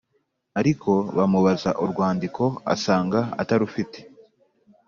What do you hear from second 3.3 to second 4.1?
atarufite